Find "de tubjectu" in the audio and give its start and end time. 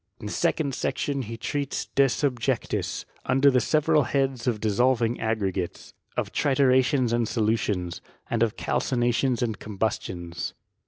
1.85-3.05